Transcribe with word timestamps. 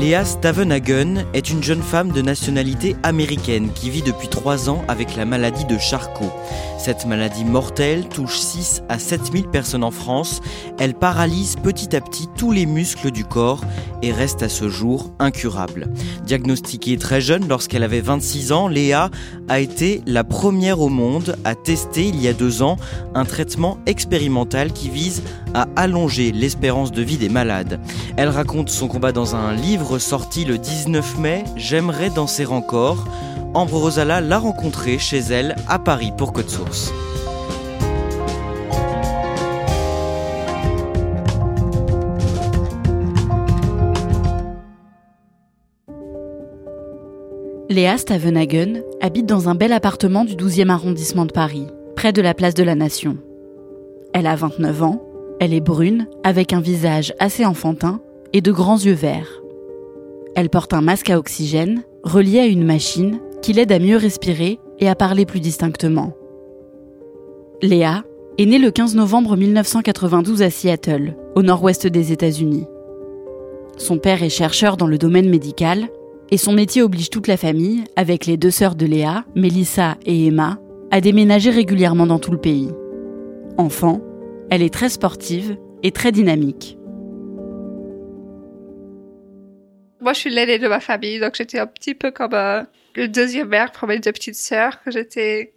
Léa 0.00 0.24
Stavenhagen 0.24 1.26
est 1.34 1.50
une 1.50 1.62
jeune 1.62 1.82
femme 1.82 2.10
de 2.10 2.22
nationalité 2.22 2.96
américaine 3.02 3.70
qui 3.74 3.90
vit 3.90 4.00
depuis 4.00 4.28
3 4.28 4.70
ans 4.70 4.82
avec 4.88 5.14
la 5.14 5.26
maladie 5.26 5.66
de 5.66 5.76
Charcot. 5.76 6.32
Cette 6.78 7.04
maladie 7.04 7.44
mortelle 7.44 8.08
touche 8.08 8.38
6 8.38 8.82
à 8.88 8.98
7 8.98 9.30
000 9.30 9.48
personnes 9.50 9.84
en 9.84 9.90
France. 9.90 10.40
Elle 10.78 10.94
paralyse 10.94 11.56
petit 11.62 11.94
à 11.94 12.00
petit 12.00 12.28
tous 12.34 12.50
les 12.50 12.64
muscles 12.64 13.10
du 13.10 13.26
corps 13.26 13.60
et 14.00 14.12
reste 14.12 14.42
à 14.42 14.48
ce 14.48 14.70
jour 14.70 15.12
incurable. 15.18 15.88
Diagnostiquée 16.24 16.96
très 16.96 17.20
jeune 17.20 17.46
lorsqu'elle 17.46 17.82
avait 17.82 18.00
26 18.00 18.52
ans, 18.52 18.68
Léa 18.68 19.10
a 19.48 19.60
été 19.60 20.00
la 20.06 20.24
première 20.24 20.80
au 20.80 20.88
monde 20.88 21.36
à 21.44 21.54
tester 21.54 22.08
il 22.08 22.18
y 22.18 22.26
a 22.26 22.32
deux 22.32 22.62
ans 22.62 22.78
un 23.14 23.26
traitement 23.26 23.76
expérimental 23.84 24.72
qui 24.72 24.88
vise 24.88 25.22
à 25.52 25.68
allonger 25.76 26.32
l'espérance 26.32 26.92
de 26.92 27.02
vie 27.02 27.18
des 27.18 27.28
malades. 27.28 27.78
Elle 28.16 28.28
raconte 28.30 28.70
son 28.70 28.88
combat 28.88 29.12
dans 29.12 29.36
un 29.36 29.52
livre 29.52 29.89
sorti 29.98 30.44
le 30.44 30.58
19 30.58 31.18
mai, 31.18 31.44
J'aimerais 31.56 32.10
danser 32.10 32.46
encore. 32.46 33.04
Ambre 33.54 33.78
Rosala 33.78 34.20
l'a 34.20 34.38
rencontrée 34.38 34.98
chez 34.98 35.18
elle 35.18 35.56
à 35.68 35.78
Paris 35.78 36.12
pour 36.16 36.32
Code 36.32 36.48
Source. 36.48 36.92
Léa 47.68 47.98
Stavenhagen 47.98 48.82
habite 49.00 49.26
dans 49.26 49.48
un 49.48 49.54
bel 49.54 49.72
appartement 49.72 50.24
du 50.24 50.34
12e 50.34 50.70
arrondissement 50.70 51.24
de 51.24 51.32
Paris, 51.32 51.66
près 51.94 52.12
de 52.12 52.20
la 52.20 52.34
place 52.34 52.54
de 52.54 52.64
la 52.64 52.74
Nation. 52.74 53.16
Elle 54.12 54.26
a 54.26 54.34
29 54.34 54.82
ans, 54.82 55.02
elle 55.38 55.54
est 55.54 55.60
brune, 55.60 56.08
avec 56.24 56.52
un 56.52 56.60
visage 56.60 57.14
assez 57.20 57.46
enfantin 57.46 58.00
et 58.32 58.40
de 58.40 58.50
grands 58.50 58.78
yeux 58.78 58.92
verts. 58.92 59.40
Elle 60.34 60.50
porte 60.50 60.72
un 60.72 60.80
masque 60.80 61.10
à 61.10 61.18
oxygène 61.18 61.82
relié 62.02 62.38
à 62.38 62.46
une 62.46 62.64
machine 62.64 63.18
qui 63.42 63.52
l'aide 63.52 63.72
à 63.72 63.78
mieux 63.78 63.96
respirer 63.96 64.58
et 64.78 64.88
à 64.88 64.94
parler 64.94 65.26
plus 65.26 65.40
distinctement. 65.40 66.12
Léa 67.62 68.04
est 68.38 68.46
née 68.46 68.58
le 68.58 68.70
15 68.70 68.94
novembre 68.94 69.36
1992 69.36 70.42
à 70.42 70.50
Seattle, 70.50 71.14
au 71.34 71.42
nord-ouest 71.42 71.86
des 71.86 72.12
États-Unis. 72.12 72.66
Son 73.76 73.98
père 73.98 74.22
est 74.22 74.30
chercheur 74.30 74.76
dans 74.76 74.86
le 74.86 74.98
domaine 74.98 75.28
médical 75.28 75.88
et 76.30 76.36
son 76.36 76.52
métier 76.52 76.82
oblige 76.82 77.10
toute 77.10 77.26
la 77.26 77.36
famille, 77.36 77.84
avec 77.96 78.26
les 78.26 78.36
deux 78.36 78.50
sœurs 78.50 78.76
de 78.76 78.86
Léa, 78.86 79.24
Melissa 79.34 79.96
et 80.06 80.26
Emma, 80.26 80.58
à 80.90 81.00
déménager 81.00 81.50
régulièrement 81.50 82.06
dans 82.06 82.18
tout 82.18 82.30
le 82.30 82.38
pays. 82.38 82.68
Enfant, 83.58 84.00
elle 84.48 84.62
est 84.62 84.72
très 84.72 84.88
sportive 84.88 85.56
et 85.82 85.90
très 85.90 86.12
dynamique. 86.12 86.78
Moi, 90.00 90.14
je 90.14 90.18
suis 90.20 90.30
l'aînée 90.30 90.58
de 90.58 90.66
ma 90.66 90.80
famille, 90.80 91.18
donc 91.20 91.34
j'étais 91.34 91.58
un 91.58 91.66
petit 91.66 91.94
peu 91.94 92.10
comme 92.10 92.34
euh, 92.34 92.62
le 92.94 93.08
deuxième 93.08 93.48
mère 93.48 93.70
pour 93.72 93.86
mes 93.86 93.98
deux 93.98 94.12
petites 94.12 94.36
sœurs. 94.36 94.78
J'étais, 94.86 95.52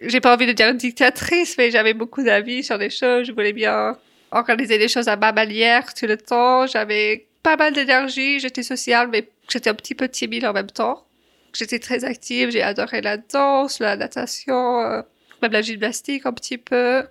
j'ai 0.00 0.20
pas 0.20 0.34
envie 0.34 0.46
de 0.46 0.52
dire 0.52 0.74
dictatrice, 0.74 1.56
mais 1.58 1.70
j'avais 1.70 1.92
beaucoup 1.92 2.22
d'avis 2.22 2.64
sur 2.64 2.78
des 2.78 2.90
choses. 2.90 3.26
Je 3.26 3.32
voulais 3.32 3.52
bien 3.52 3.98
organiser 4.30 4.78
des 4.78 4.88
choses 4.88 5.08
à 5.08 5.16
ma 5.16 5.32
manière 5.32 5.92
tout 5.92 6.06
le 6.06 6.16
temps. 6.16 6.66
J'avais 6.66 7.26
pas 7.42 7.56
mal 7.56 7.74
d'énergie. 7.74 8.40
J'étais 8.40 8.62
sociale, 8.62 9.08
mais 9.12 9.28
j'étais 9.48 9.70
un 9.70 9.74
petit 9.74 9.94
peu 9.94 10.08
timide 10.08 10.46
en 10.46 10.52
même 10.54 10.70
temps. 10.70 11.06
J'étais 11.52 11.78
très 11.78 12.04
active. 12.04 12.50
J'ai 12.50 12.62
adoré 12.62 13.02
la 13.02 13.18
danse, 13.18 13.78
la 13.78 13.96
natation, 13.96 14.80
euh, 14.80 15.02
même 15.42 15.52
la 15.52 15.62
gymnastique 15.62 16.24
un 16.24 16.32
petit 16.32 16.58
peu. 16.58 17.04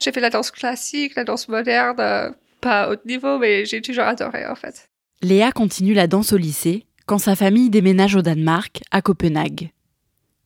J'ai 0.00 0.12
fait 0.12 0.20
la 0.20 0.30
danse 0.30 0.50
classique, 0.50 1.14
la 1.14 1.24
danse 1.24 1.48
moderne, 1.48 2.00
euh, 2.00 2.30
pas 2.60 2.82
à 2.82 2.90
haut 2.90 2.96
niveau, 3.04 3.38
mais 3.38 3.64
j'ai 3.64 3.80
toujours 3.80 4.04
adoré 4.04 4.46
en 4.46 4.54
fait. 4.54 4.88
Léa 5.22 5.52
continue 5.52 5.92
la 5.92 6.06
danse 6.06 6.32
au 6.32 6.38
lycée 6.38 6.86
quand 7.04 7.18
sa 7.18 7.36
famille 7.36 7.68
déménage 7.68 8.16
au 8.16 8.22
Danemark, 8.22 8.80
à 8.90 9.02
Copenhague. 9.02 9.70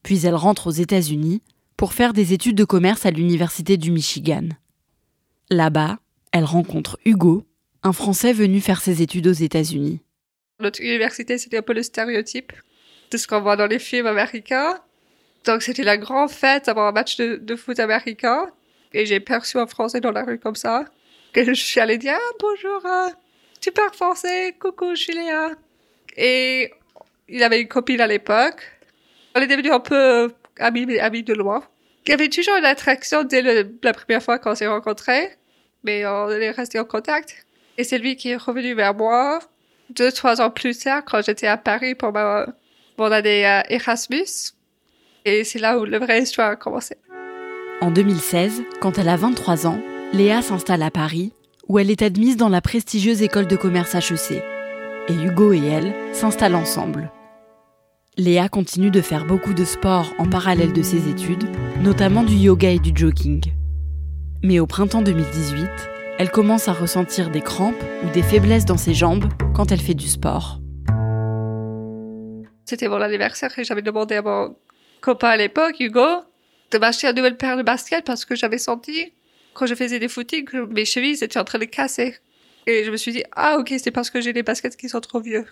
Puis 0.02 0.26
elle 0.26 0.34
rentre 0.34 0.66
aux 0.66 0.72
États-Unis 0.72 1.42
pour 1.76 1.92
faire 1.92 2.12
des 2.12 2.32
études 2.32 2.56
de 2.56 2.64
commerce 2.64 3.06
à 3.06 3.12
l'Université 3.12 3.76
du 3.76 3.92
Michigan. 3.92 4.48
Là-bas, 5.48 5.98
elle 6.32 6.42
rencontre 6.42 6.98
Hugo, 7.04 7.46
un 7.84 7.92
Français 7.92 8.32
venu 8.32 8.60
faire 8.60 8.80
ses 8.80 9.00
études 9.00 9.28
aux 9.28 9.32
États-Unis. 9.32 10.00
Notre 10.58 10.80
université, 10.80 11.38
c'était 11.38 11.58
un 11.58 11.62
peu 11.62 11.72
le 11.74 11.84
stéréotype 11.84 12.52
de 13.12 13.16
ce 13.16 13.28
qu'on 13.28 13.42
voit 13.42 13.54
dans 13.54 13.68
les 13.68 13.78
films 13.78 14.06
américains. 14.08 14.80
Donc 15.44 15.62
c'était 15.62 15.84
la 15.84 15.98
grande 15.98 16.30
fête 16.30 16.68
avant 16.68 16.88
un 16.88 16.92
match 16.92 17.16
de, 17.16 17.56
foot 17.56 17.78
américain. 17.78 18.50
Et 18.92 19.06
j'ai 19.06 19.20
perçu 19.20 19.56
un 19.58 19.68
Français 19.68 20.00
dans 20.00 20.10
la 20.10 20.24
rue 20.24 20.40
comme 20.40 20.56
ça. 20.56 20.84
Et 21.36 21.44
je 21.44 21.52
suis 21.52 21.78
allée 21.78 21.98
dire 21.98 22.14
ah, 22.16 22.32
bonjour, 22.40 22.84
euh, 22.86 23.08
parles 23.70 23.94
français, 23.94 24.54
coucou, 24.58 24.94
je. 24.94 25.54
Et 26.16 26.72
il 27.28 27.42
avait 27.42 27.60
une 27.60 27.68
copine 27.68 28.00
à 28.00 28.06
l'époque. 28.06 28.62
On 29.34 29.40
est 29.40 29.46
devenus 29.46 29.72
un 29.72 29.80
peu 29.80 30.32
amis, 30.58 30.98
amis 30.98 31.22
de 31.22 31.34
loin. 31.34 31.64
Il 32.06 32.10
y 32.10 32.12
avait 32.12 32.28
toujours 32.28 32.56
une 32.56 32.64
attraction 32.64 33.24
dès 33.24 33.42
la 33.42 33.92
première 33.92 34.22
fois 34.22 34.38
qu'on 34.38 34.54
s'est 34.54 34.66
rencontrés, 34.66 35.36
mais 35.82 36.06
on 36.06 36.28
est 36.30 36.50
resté 36.50 36.78
en 36.78 36.84
contact. 36.84 37.46
Et 37.78 37.84
c'est 37.84 37.98
lui 37.98 38.16
qui 38.16 38.30
est 38.30 38.36
revenu 38.36 38.74
vers 38.74 38.94
moi 38.94 39.40
deux, 39.90 40.12
trois 40.12 40.40
ans 40.40 40.50
plus 40.50 40.78
tard 40.78 41.04
quand 41.04 41.22
j'étais 41.24 41.46
à 41.46 41.56
Paris 41.56 41.94
pour 41.94 42.12
ma, 42.12 42.46
mon 42.98 43.10
année 43.10 43.44
à 43.44 43.70
Erasmus. 43.70 44.52
Et 45.24 45.44
c'est 45.44 45.58
là 45.58 45.78
où 45.78 45.84
la 45.84 45.98
vraie 45.98 46.22
histoire 46.22 46.50
a 46.50 46.56
commencé. 46.56 46.96
En 47.80 47.90
2016, 47.90 48.62
quand 48.80 48.98
elle 48.98 49.08
a 49.08 49.16
23 49.16 49.66
ans, 49.66 49.80
Léa 50.12 50.42
s'installe 50.42 50.82
à 50.82 50.90
Paris, 50.90 51.32
où 51.68 51.78
elle 51.78 51.90
est 51.90 52.02
admise 52.02 52.36
dans 52.36 52.48
la 52.48 52.60
prestigieuse 52.60 53.22
école 53.22 53.46
de 53.46 53.56
commerce 53.56 53.94
HEC. 53.94 54.42
Et 55.08 55.14
Hugo 55.14 55.52
et 55.52 55.64
elle 55.64 55.94
s'installent 56.12 56.54
ensemble. 56.54 57.10
Léa 58.16 58.48
continue 58.48 58.90
de 58.90 59.00
faire 59.00 59.26
beaucoup 59.26 59.54
de 59.54 59.64
sport 59.64 60.12
en 60.18 60.28
parallèle 60.28 60.72
de 60.72 60.82
ses 60.82 61.08
études, 61.08 61.48
notamment 61.82 62.22
du 62.22 62.34
yoga 62.34 62.70
et 62.70 62.78
du 62.78 62.92
jogging. 62.94 63.52
Mais 64.42 64.60
au 64.60 64.66
printemps 64.66 65.02
2018, 65.02 65.66
elle 66.18 66.30
commence 66.30 66.68
à 66.68 66.72
ressentir 66.72 67.30
des 67.30 67.40
crampes 67.40 67.82
ou 68.04 68.10
des 68.10 68.22
faiblesses 68.22 68.66
dans 68.66 68.76
ses 68.76 68.94
jambes 68.94 69.24
quand 69.54 69.72
elle 69.72 69.80
fait 69.80 69.94
du 69.94 70.06
sport. 70.06 70.60
C'était 72.64 72.88
mon 72.88 73.00
anniversaire 73.00 73.52
et 73.58 73.64
j'avais 73.64 73.82
demandé 73.82 74.14
à 74.14 74.22
mon 74.22 74.56
copain 75.00 75.30
à 75.30 75.36
l'époque, 75.36 75.80
Hugo, 75.80 76.06
de 76.70 76.78
m'acheter 76.78 77.08
une 77.08 77.16
nouvelle 77.16 77.36
paire 77.36 77.56
de 77.56 77.62
baskets 77.62 78.04
parce 78.04 78.24
que 78.24 78.34
j'avais 78.36 78.58
senti, 78.58 79.12
quand 79.54 79.66
je 79.66 79.74
faisais 79.74 79.98
des 79.98 80.08
footings, 80.08 80.48
mes 80.70 80.84
chevilles 80.84 81.22
étaient 81.22 81.38
en 81.38 81.44
train 81.44 81.58
de 81.58 81.64
casser. 81.64 82.16
Et 82.66 82.84
je 82.84 82.90
me 82.90 82.96
suis 82.96 83.12
dit, 83.12 83.22
ah 83.32 83.58
ok, 83.58 83.74
c'est 83.78 83.90
parce 83.90 84.10
que 84.10 84.20
j'ai 84.20 84.32
des 84.32 84.42
baskets 84.42 84.76
qui 84.76 84.88
sont 84.88 85.00
trop 85.00 85.20
vieux. 85.20 85.44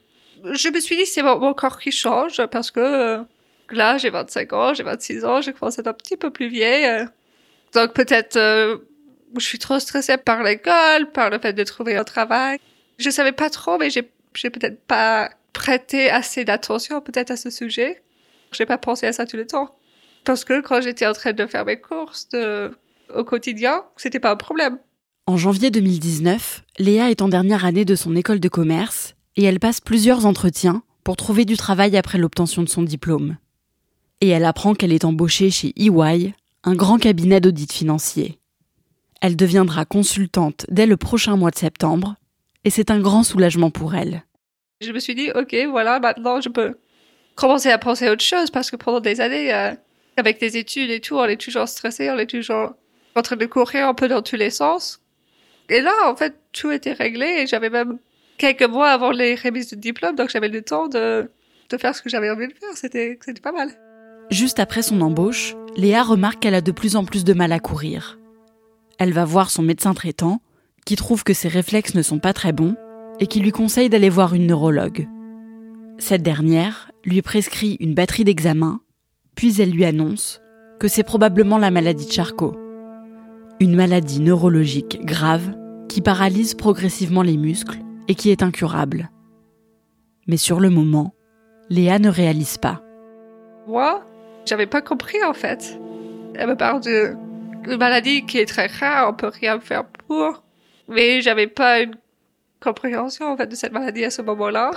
Je 0.45 0.69
me 0.69 0.81
suis 0.81 0.97
dit, 0.97 1.07
c'est 1.07 1.23
mon, 1.23 1.39
mon 1.39 1.55
corps 1.55 1.79
qui 1.79 1.93
change 1.93 2.45
parce 2.47 2.71
que 2.71 2.81
euh, 2.81 3.23
là, 3.71 3.99
j'ai 3.99 4.11
25 4.11 4.53
ans, 4.53 4.75
j'ai 4.75 4.83
26 4.83 5.25
ans, 5.25 5.41
je 5.41 5.51
commence 5.51 5.79
à 5.79 5.83
être 5.83 5.89
un 5.89 5.93
petit 5.93 6.17
peu 6.17 6.31
plus 6.31 6.49
vieille. 6.49 6.87
euh. 6.87 7.05
Donc 7.75 7.95
peut-être, 7.95 8.37
euh, 8.37 8.79
je 9.37 9.45
suis 9.45 9.59
trop 9.59 9.79
stressée 9.79 10.17
par 10.17 10.43
l'école, 10.43 11.11
par 11.13 11.31
le 11.31 11.39
fait 11.39 11.53
de 11.53 11.65
trouver 11.65 11.97
un 11.97 12.05
travail. 12.05 12.59
Je 12.99 13.11
savais 13.11 13.33
pas 13.33 13.51
trop, 13.51 13.79
mais 13.79 13.91
j'ai, 13.91 14.11
j'ai 14.35 14.51
peut-être 14.51 14.81
pas 14.87 15.31
prêté 15.53 16.11
assez 16.11 16.45
d'attention 16.45 17.01
peut-être 17.01 17.31
à 17.31 17.37
ce 17.37 17.51
sujet. 17.51 18.03
J'ai 18.53 18.67
pas 18.67 18.79
pensé 18.79 19.07
à 19.07 19.13
ça 19.13 19.27
tout 19.27 19.37
le 19.37 19.47
temps. 19.47 19.75
Parce 20.25 20.45
que 20.45 20.61
quand 20.61 20.81
j'étais 20.81 21.07
en 21.07 21.13
train 21.13 21.33
de 21.33 21.47
faire 21.47 21.65
mes 21.65 21.81
courses 21.81 22.29
de, 22.29 22.71
au 23.15 23.25
quotidien, 23.25 23.85
c'était 23.97 24.21
pas 24.21 24.33
un 24.33 24.37
problème. 24.37 24.79
En 25.27 25.37
janvier 25.37 25.71
2019, 25.71 26.65
Léa 26.79 27.11
est 27.11 27.23
en 27.23 27.29
dernière 27.29 27.65
année 27.65 27.85
de 27.85 27.95
son 27.95 28.17
école 28.17 28.41
de 28.41 28.49
commerce 28.49 29.15
et 29.37 29.45
elle 29.45 29.61
passe 29.61 29.81
plusieurs 29.81 30.27
entretiens 30.27 30.83
pour 31.05 31.17
trouver 31.17 31.45
du 31.45 31.57
travail 31.57 31.97
après 31.97 32.19
l'obtention 32.19 32.63
de 32.63 32.69
son 32.69 32.83
diplôme. 32.83 33.37
Et 34.21 34.29
elle 34.29 34.45
apprend 34.45 34.75
qu'elle 34.75 34.93
est 34.93 35.05
embauchée 35.05 35.51
chez 35.51 35.73
EY, 35.77 36.35
un 36.65 36.75
grand 36.75 36.99
cabinet 36.99 37.41
d'audit 37.41 37.73
financier. 37.73 38.39
Elle 39.21 39.37
deviendra 39.37 39.85
consultante 39.85 40.67
dès 40.69 40.87
le 40.87 40.97
prochain 40.97 41.37
mois 41.37 41.51
de 41.51 41.59
septembre, 41.59 42.17
et 42.65 42.71
c'est 42.71 42.91
un 42.91 43.01
grand 43.01 43.23
soulagement 43.23 43.71
pour 43.71 43.95
elle. 43.95 44.25
Je 44.81 44.93
me 44.93 44.99
suis 44.99 45.15
dit, 45.15 45.31
ok, 45.33 45.55
voilà, 45.71 46.01
maintenant 46.01 46.41
je 46.41 46.49
peux 46.49 46.75
commencer 47.37 47.71
à 47.71 47.79
penser 47.79 48.07
à 48.07 48.13
autre 48.13 48.25
chose, 48.25 48.51
parce 48.51 48.71
que 48.71 48.77
pendant 48.77 49.01
des 49.01 49.21
années, 49.21 49.55
euh, 49.55 49.73
avec 50.17 50.41
des 50.41 50.57
études 50.57 50.91
et 50.91 51.01
tout, 51.01 51.17
on 51.17 51.25
est 51.25 51.41
toujours 51.41 51.69
stressé, 51.69 52.11
on 52.11 52.19
est 52.19 52.27
toujours 52.27 52.75
en 53.15 53.23
train 53.23 53.37
de 53.37 53.47
courir 53.47 53.87
un 53.87 53.95
peu 53.95 54.09
dans 54.09 54.23
tous 54.23 54.37
les 54.37 54.51
sens. 54.51 55.01
Et 55.69 55.81
là, 55.81 55.93
en 56.07 56.17
fait, 56.17 56.35
tout 56.53 56.71
était 56.71 56.93
réglé 56.93 57.27
et 57.27 57.47
j'avais 57.47 57.71
même 57.71 57.99
quelques 58.39 58.69
mois 58.69 58.91
avant 58.91 59.11
les 59.11 59.35
remises 59.35 59.71
de 59.71 59.77
diplôme, 59.77 60.17
donc 60.17 60.31
j'avais 60.31 60.49
le 60.49 60.63
temps 60.63 60.89
de, 60.89 61.31
de 61.71 61.77
faire 61.79 61.95
ce 61.95 62.03
que 62.03 62.09
j'avais 62.09 62.31
envie 62.31 62.49
de 62.49 62.53
faire. 62.53 62.75
C'était, 62.75 63.19
c'était 63.25 63.41
pas 63.41 63.53
mal. 63.53 63.71
Juste 64.31 64.59
après 64.61 64.83
son 64.83 65.01
embauche, 65.01 65.55
Léa 65.77 66.03
remarque 66.03 66.41
qu'elle 66.41 66.55
a 66.55 66.61
de 66.61 66.73
plus 66.73 66.97
en 66.97 67.05
plus 67.05 67.25
de 67.25 67.33
mal 67.33 67.53
à 67.53 67.59
courir. 67.59 68.19
Elle 68.99 69.13
va 69.13 69.25
voir 69.25 69.51
son 69.51 69.63
médecin 69.63 69.95
traitant, 69.95 70.41
qui 70.85 70.97
trouve 70.97 71.25
que 71.25 71.35
ses 71.35 71.49
réflexes 71.49 71.95
ne 71.95 72.03
sont 72.03 72.19
pas 72.19 72.33
très 72.33 72.53
bons 72.53 72.77
et 73.21 73.27
qui 73.27 73.41
lui 73.41 73.53
conseille 73.53 73.89
d'aller 73.89 74.09
voir 74.09 74.35
une 74.35 74.47
neurologue. 74.47 75.09
Cette 75.99 76.23
dernière 76.23 76.91
lui 77.05 77.23
prescrit 77.23 77.77
une 77.81 77.95
batterie 77.95 78.25
d'examens, 78.25 78.81
puis 79.35 79.61
elle 79.61 79.71
lui 79.71 79.85
annonce 79.85 80.41
que 80.81 80.89
c'est 80.89 81.05
probablement 81.05 81.59
la 81.59 81.71
maladie 81.71 82.07
de 82.07 82.13
Charcot. 82.13 82.57
Une 83.61 83.77
maladie 83.77 84.21
neurologique 84.21 85.05
grave 85.05 85.55
qui 85.89 86.01
paralyse 86.01 86.55
progressivement 86.55 87.23
les 87.23 87.37
muscles 87.37 87.79
et 88.09 88.15
qui 88.15 88.31
est 88.31 88.43
incurable. 88.43 89.11
Mais 90.27 90.37
sur 90.37 90.61
le 90.61 90.71
moment, 90.71 91.15
Léa 91.69 91.99
ne 91.99 92.09
réalise 92.09 92.59
pas. 92.59 92.83
Moi, 93.67 94.05
j'avais 94.47 94.67
pas 94.67 94.83
compris 94.83 95.23
en 95.25 95.35
fait. 95.35 95.79
Elle 96.35 96.49
me 96.49 96.57
parle 96.57 96.83
de 96.83 97.15
une 97.67 97.77
maladie 97.77 98.27
qui 98.27 98.39
est 98.39 98.47
très 98.47 98.67
rare, 98.67 99.11
on 99.11 99.15
peut 99.15 99.31
rien 99.33 99.61
faire 99.61 99.85
pour. 99.85 100.43
Mais 100.89 101.21
j'avais 101.21 101.47
pas 101.47 101.81
une 101.81 101.95
compréhension 102.61 103.27
en 103.27 103.37
fait 103.37 103.47
de 103.47 103.55
cette 103.55 103.73
maladie 103.73 104.05
à 104.05 104.11
ce 104.11 104.23
moment-là. 104.23 104.73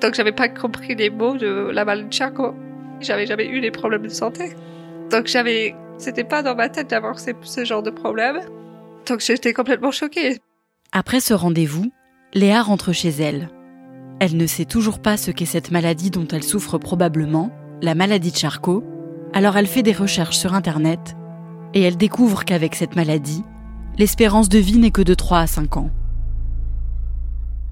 Donc 0.00 0.14
j'avais 0.14 0.32
pas 0.32 0.48
compris 0.48 0.94
les 0.94 1.10
mots 1.10 1.36
de 1.36 1.70
la 1.72 1.84
maladie 1.84 2.08
de 2.08 2.12
Charcot. 2.12 2.54
J'avais 3.00 3.26
jamais 3.26 3.46
eu 3.46 3.60
des 3.60 3.70
problèmes 3.70 4.02
de 4.02 4.08
santé. 4.08 4.50
Donc 5.10 5.26
j'avais, 5.26 5.74
c'était 6.00 6.24
pas 6.24 6.42
dans 6.42 6.54
ma 6.54 6.68
tête 6.68 6.90
d'avoir 6.90 7.18
ce 7.18 7.64
genre 7.64 7.82
de 7.82 7.90
problème. 7.90 8.40
Donc 9.06 9.20
j'étais 9.20 9.52
complètement 9.52 9.90
choquée. 9.90 10.38
Après 10.92 11.20
ce 11.20 11.34
rendez-vous, 11.34 11.92
Léa 12.34 12.62
rentre 12.62 12.92
chez 12.92 13.10
elle. 13.10 13.50
Elle 14.20 14.36
ne 14.36 14.46
sait 14.46 14.64
toujours 14.64 15.00
pas 15.00 15.16
ce 15.16 15.30
qu'est 15.30 15.46
cette 15.46 15.70
maladie 15.70 16.10
dont 16.10 16.26
elle 16.28 16.42
souffre 16.42 16.78
probablement, 16.78 17.50
la 17.82 17.94
maladie 17.94 18.32
de 18.32 18.36
Charcot, 18.36 18.84
alors 19.32 19.56
elle 19.56 19.66
fait 19.66 19.82
des 19.82 19.92
recherches 19.92 20.36
sur 20.36 20.54
Internet 20.54 21.16
et 21.74 21.82
elle 21.82 21.96
découvre 21.96 22.44
qu'avec 22.44 22.74
cette 22.74 22.96
maladie, 22.96 23.44
l'espérance 23.96 24.48
de 24.48 24.58
vie 24.58 24.78
n'est 24.78 24.90
que 24.90 25.02
de 25.02 25.14
3 25.14 25.38
à 25.38 25.46
5 25.46 25.76
ans. 25.76 25.90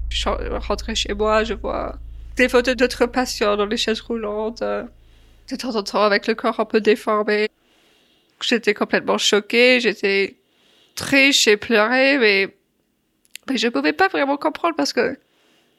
Je 0.09 0.27
rentre 0.67 0.95
chez 0.95 1.13
moi, 1.13 1.43
je 1.43 1.53
vois 1.53 1.97
des 2.35 2.49
photos 2.49 2.75
d'autres 2.75 3.05
patients 3.05 3.57
dans 3.57 3.65
les 3.65 3.77
chaises 3.77 4.01
roulantes, 4.01 4.61
euh, 4.61 4.83
de 5.51 5.55
temps 5.55 5.75
en 5.75 5.83
temps 5.83 6.01
avec 6.01 6.25
le 6.25 6.35
corps 6.35 6.59
un 6.59 6.65
peu 6.65 6.79
déformé. 6.79 7.49
J'étais 8.41 8.73
complètement 8.73 9.17
choquée, 9.17 9.79
j'étais 9.79 10.37
triste, 10.95 11.43
j'ai 11.43 11.57
pleuré, 11.57 12.17
mais, 12.17 12.55
mais 13.49 13.57
je 13.57 13.67
pouvais 13.67 13.93
pas 13.93 14.07
vraiment 14.07 14.37
comprendre 14.37 14.75
parce 14.75 14.93
que 14.93 15.17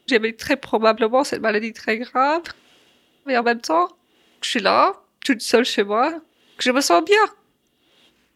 j'avais 0.06 0.32
très 0.32 0.56
probablement 0.56 1.24
cette 1.24 1.40
maladie 1.40 1.72
très 1.72 1.98
grave. 1.98 2.42
Mais 3.26 3.36
en 3.36 3.42
même 3.42 3.60
temps, 3.60 3.88
je 4.42 4.50
suis 4.50 4.60
là, 4.60 4.94
toute 5.24 5.40
seule 5.40 5.64
chez 5.64 5.84
moi, 5.84 6.10
que 6.56 6.64
je 6.64 6.70
me 6.70 6.80
sens 6.80 7.04
bien. 7.04 7.16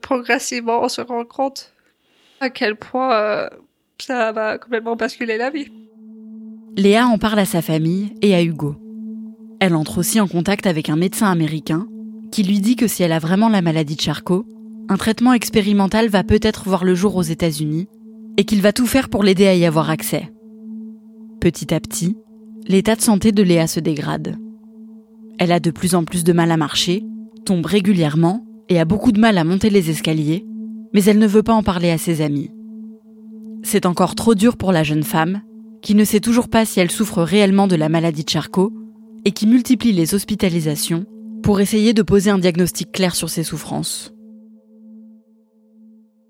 Progressivement, 0.01 0.83
on 0.83 0.89
se 0.89 1.01
rend 1.01 1.25
compte 1.25 1.73
à 2.41 2.51
quel 2.51 2.77
point 2.77 3.15
euh, 3.15 3.49
ça 3.99 4.33
va 4.33 4.59
complètement 4.59 4.97
basculer 4.97 5.39
la 5.39 5.51
vie. 5.51 5.71
Léa 6.77 7.07
en 7.07 7.19
parle 7.19 7.39
à 7.39 7.45
sa 7.45 7.63
famille 7.63 8.15
et 8.21 8.35
à 8.35 8.43
Hugo. 8.43 8.77
Elle 9.61 9.75
entre 9.75 9.99
aussi 9.99 10.21
en 10.21 10.29
contact 10.29 10.67
avec 10.67 10.89
un 10.89 10.97
médecin 10.97 11.31
américain 11.31 11.87
qui 12.35 12.43
lui 12.43 12.59
dit 12.59 12.75
que 12.75 12.89
si 12.89 13.05
elle 13.05 13.13
a 13.13 13.21
vraiment 13.21 13.49
la 13.49 13.63
maladie 13.63 13.95
de 13.95 14.01
Charcot, 14.01 14.45
un 14.89 14.97
traitement 14.97 15.35
expérimental 15.35 16.09
va 16.09 16.25
peut-être 16.25 16.65
voir 16.65 16.85
le 16.85 16.97
jour 16.97 17.15
aux 17.15 17.23
États-Unis 17.23 17.87
et 18.37 18.43
qu'il 18.43 18.61
va 18.61 18.73
tout 18.73 18.89
faire 18.89 19.09
pour 19.09 19.23
l'aider 19.23 19.47
à 19.47 19.55
y 19.55 19.65
avoir 19.65 19.89
accès. 19.89 20.33
Petit 21.41 21.73
à 21.73 21.79
petit, 21.79 22.17
l'état 22.67 22.97
de 22.97 23.03
santé 23.03 23.31
de 23.31 23.45
Léa 23.45 23.69
se 23.69 23.79
dégrade. 23.79 24.37
Elle 25.39 25.53
a 25.53 25.61
de 25.61 25.71
plus 25.71 25.95
en 25.95 26.03
plus 26.03 26.25
de 26.25 26.33
mal 26.33 26.51
à 26.51 26.57
marcher, 26.57 27.05
tombe 27.45 27.67
régulièrement 27.67 28.45
et 28.69 28.81
a 28.81 28.85
beaucoup 28.85 29.13
de 29.13 29.21
mal 29.21 29.39
à 29.39 29.45
monter 29.45 29.71
les 29.71 29.89
escaliers, 29.91 30.45
mais 30.93 31.05
elle 31.05 31.21
ne 31.21 31.29
veut 31.29 31.45
pas 31.45 31.55
en 31.55 31.63
parler 31.63 31.93
à 31.93 31.99
ses 31.99 32.21
amis. 32.21 32.51
C'est 33.63 33.87
encore 33.87 34.17
trop 34.17 34.35
dur 34.35 34.57
pour 34.57 34.73
la 34.73 34.83
jeune 34.83 35.05
femme, 35.05 35.43
qui 35.83 35.95
ne 35.95 36.03
sait 36.03 36.19
toujours 36.19 36.49
pas 36.49 36.65
si 36.65 36.81
elle 36.81 36.91
souffre 36.91 37.23
réellement 37.23 37.69
de 37.69 37.77
la 37.77 37.89
maladie 37.89 38.25
de 38.25 38.31
Charcot 38.31 38.73
et 39.25 39.31
qui 39.31 39.47
multiplie 39.47 39.93
les 39.93 40.15
hospitalisations 40.17 41.07
pour 41.45 41.61
essayer 41.61 41.93
de 41.93 42.01
poser 42.01 42.31
un 42.31 42.39
diagnostic 42.39 42.91
clair 42.91 43.15
sur 43.15 43.29
ses 43.29 43.45
souffrances. 43.45 44.15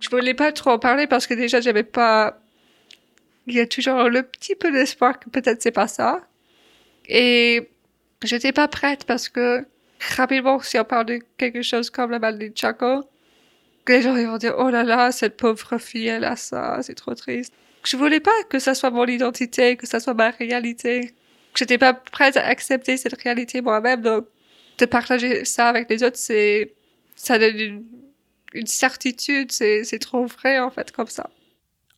Je 0.01 0.11
voulais 0.11 0.35
pas 0.35 0.51
trop 0.51 0.71
en 0.71 0.79
parler 0.81 1.07
parce 1.07 1.29
que 1.29 1.35
déjà 1.35 1.61
j'avais 1.61 1.85
pas 1.85 2.41
il 3.47 3.55
y 3.55 3.61
a 3.61 3.67
toujours 3.67 4.09
le 4.09 4.25
petit 4.25 4.57
peu 4.57 4.73
d'espoir 4.73 5.21
que 5.21 5.31
peut-être 5.31 5.63
c'est 5.63 5.71
pas 5.71 5.87
ça. 5.87 6.21
Et 7.09 7.71
j'étais 8.25 8.51
pas 8.51 8.67
prête 8.67 9.05
parce 9.05 9.29
que 9.29 9.65
rapidement, 10.17 10.59
si 10.61 10.79
on 10.81 10.85
parle 10.85 11.07
de 11.07 11.21
quelque 11.39 11.63
chose 11.63 11.91
comme 11.91 12.11
la 12.11 12.19
maladie 12.19 12.51
de 12.51 12.59
Charcot, 12.59 13.09
les 13.87 14.03
gens 14.03 14.15
vont 14.15 14.39
dire, 14.39 14.55
oh 14.59 14.71
là 14.71 14.83
là, 14.83 15.13
cette 15.13 15.37
pauvre 15.37 15.79
fille, 15.79 16.09
elle 16.09 16.25
a 16.25 16.35
ça, 16.35 16.81
c'est 16.83 16.95
trop 16.95 17.15
triste. 17.15 17.53
Je 17.85 17.97
voulais 17.97 18.21
pas 18.21 18.33
que 18.51 18.59
ça 18.59 18.75
soit 18.75 18.91
mon 18.91 19.05
identité, 19.07 19.77
que 19.77 19.87
ça 19.87 20.01
soit 20.01 20.15
ma 20.15 20.31
réalité. 20.31 21.15
J'étais 21.55 21.79
pas 21.79 21.95
prête 21.95 22.37
à 22.37 22.47
accepter 22.47 22.97
cette 22.97 23.21
réalité 23.23 23.61
moi-même, 23.61 24.01
donc 24.01 24.27
de 24.79 24.87
partager 24.87 25.45
ça 25.45 25.69
avec 25.69 25.89
les 25.91 26.03
autres, 26.03 26.19
c'est, 26.19 26.75
ça 27.17 27.39
donne 27.39 27.59
une, 27.59 27.85
une 28.55 28.67
certitude, 28.67 29.53
c'est, 29.53 29.85
c'est 29.85 29.99
trop 29.99 30.27
vrai 30.27 30.59
en 30.59 30.71
fait 30.71 30.93
comme 30.93 31.09
ça. 31.09 31.31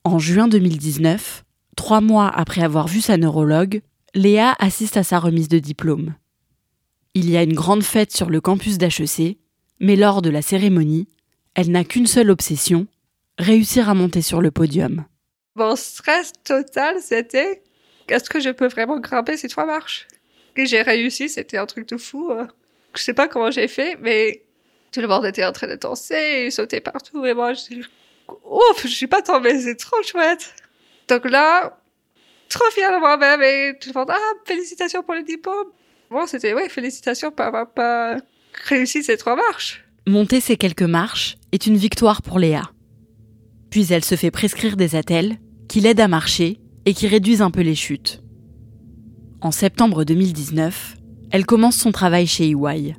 En 0.03 0.19
juin 0.19 0.47
2019, 0.47 1.43
trois 1.75 2.01
mois 2.01 2.29
après 2.29 2.63
avoir 2.63 2.87
vu 2.87 3.01
sa 3.01 3.17
neurologue, 3.17 3.81
Léa 4.13 4.55
assiste 4.59 4.97
à 4.97 5.03
sa 5.03 5.19
remise 5.19 5.49
de 5.49 5.59
diplôme. 5.59 6.15
Il 7.13 7.29
y 7.29 7.37
a 7.37 7.43
une 7.43 7.53
grande 7.53 7.83
fête 7.83 8.15
sur 8.15 8.29
le 8.29 8.41
campus 8.41 8.77
d'HEC, 8.77 9.37
mais 9.79 9.95
lors 9.95 10.21
de 10.21 10.29
la 10.29 10.41
cérémonie, 10.41 11.07
elle 11.55 11.71
n'a 11.71 11.83
qu'une 11.83 12.07
seule 12.07 12.29
obsession, 12.29 12.87
réussir 13.37 13.89
à 13.89 13.93
monter 13.93 14.21
sur 14.21 14.41
le 14.41 14.51
podium. 14.51 15.05
Mon 15.55 15.75
stress 15.75 16.33
total, 16.43 16.97
c'était 17.01 17.63
est-ce 18.07 18.29
que 18.29 18.39
je 18.39 18.49
peux 18.49 18.67
vraiment 18.67 18.99
grimper 18.99 19.37
ces 19.37 19.49
trois 19.49 19.65
marches? 19.65 20.07
Et 20.55 20.65
j'ai 20.65 20.81
réussi, 20.81 21.29
c'était 21.29 21.57
un 21.57 21.65
truc 21.65 21.87
de 21.89 21.97
fou. 21.97 22.31
Hein. 22.31 22.47
Je 22.97 23.03
sais 23.03 23.13
pas 23.13 23.27
comment 23.27 23.51
j'ai 23.51 23.67
fait, 23.67 23.97
mais 24.01 24.43
tout 24.91 25.01
le 25.01 25.07
monde 25.07 25.25
était 25.25 25.45
en 25.45 25.51
train 25.51 25.67
de 25.67 25.75
danser 25.75 26.45
et 26.45 26.51
sauter 26.51 26.81
partout. 26.81 27.25
Et 27.25 27.33
moi, 27.33 27.53
je 27.53 27.83
ouf, 28.27 28.81
je 28.83 28.87
suis 28.87 29.07
pas 29.07 29.21
tombée, 29.21 29.59
c'est 29.59 29.75
trop 29.75 30.01
chouette. 30.03 30.53
Donc 31.07 31.29
là, 31.29 31.79
trop 32.49 32.69
fière 32.71 32.91
de 32.91 32.99
moi-même 32.99 33.41
et 33.41 33.77
tout 33.79 33.89
le 33.93 33.99
monde, 33.99 34.09
ah, 34.11 34.33
félicitations 34.45 35.03
pour 35.03 35.13
le 35.13 35.23
diplôme. 35.23 35.67
Bon, 36.09 36.25
c'était, 36.25 36.53
ouais, 36.53 36.69
félicitations 36.69 37.31
pour 37.31 37.45
avoir 37.45 37.71
pas 37.71 38.17
réussi 38.65 39.03
ces 39.03 39.17
trois 39.17 39.35
marches. 39.35 39.83
Monter 40.07 40.39
ces 40.39 40.57
quelques 40.57 40.81
marches 40.83 41.37
est 41.51 41.67
une 41.67 41.77
victoire 41.77 42.21
pour 42.21 42.39
Léa. 42.39 42.71
Puis 43.69 43.91
elle 43.91 44.05
se 44.05 44.15
fait 44.15 44.31
prescrire 44.31 44.77
des 44.77 44.95
attelles 44.95 45.37
qui 45.67 45.81
l'aident 45.81 45.99
à 45.99 46.07
marcher 46.07 46.59
et 46.85 46.93
qui 46.93 47.07
réduisent 47.07 47.41
un 47.41 47.51
peu 47.51 47.61
les 47.61 47.75
chutes. 47.75 48.21
En 49.41 49.51
septembre 49.51 50.05
2019, 50.05 50.96
elle 51.31 51.45
commence 51.45 51.75
son 51.75 51.91
travail 51.91 52.27
chez 52.27 52.49
EY. 52.51 52.95